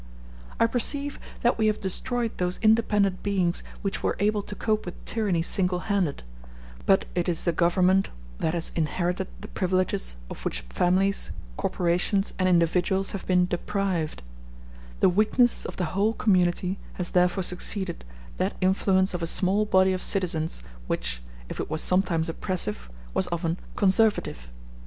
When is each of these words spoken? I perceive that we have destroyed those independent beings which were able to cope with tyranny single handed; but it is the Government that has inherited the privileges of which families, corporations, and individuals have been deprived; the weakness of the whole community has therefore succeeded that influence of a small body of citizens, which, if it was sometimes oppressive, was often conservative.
I 0.59 0.65
perceive 0.65 1.19
that 1.43 1.59
we 1.59 1.67
have 1.67 1.79
destroyed 1.79 2.31
those 2.39 2.57
independent 2.63 3.21
beings 3.21 3.61
which 3.83 4.01
were 4.01 4.15
able 4.17 4.41
to 4.41 4.55
cope 4.55 4.83
with 4.83 5.05
tyranny 5.05 5.43
single 5.43 5.77
handed; 5.93 6.23
but 6.87 7.05
it 7.13 7.29
is 7.29 7.43
the 7.43 7.51
Government 7.51 8.09
that 8.39 8.55
has 8.55 8.71
inherited 8.75 9.27
the 9.41 9.47
privileges 9.47 10.15
of 10.27 10.43
which 10.43 10.61
families, 10.71 11.29
corporations, 11.55 12.33
and 12.39 12.49
individuals 12.49 13.11
have 13.11 13.27
been 13.27 13.45
deprived; 13.45 14.23
the 15.01 15.07
weakness 15.07 15.65
of 15.65 15.75
the 15.77 15.85
whole 15.93 16.13
community 16.13 16.79
has 16.93 17.11
therefore 17.11 17.43
succeeded 17.43 18.03
that 18.37 18.55
influence 18.59 19.13
of 19.13 19.21
a 19.21 19.27
small 19.27 19.65
body 19.65 19.93
of 19.93 20.01
citizens, 20.01 20.63
which, 20.87 21.21
if 21.47 21.59
it 21.59 21.69
was 21.69 21.79
sometimes 21.79 22.27
oppressive, 22.27 22.89
was 23.13 23.27
often 23.31 23.55
conservative. 23.75 24.49